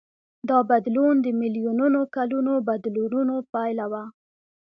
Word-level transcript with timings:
دا 0.49 0.59
بدلون 0.69 1.15
د 1.21 1.27
میلیونونو 1.39 1.99
کلونو 2.15 2.53
بدلونونو 2.69 3.35
پایله 3.53 3.85
وه. 3.91 4.03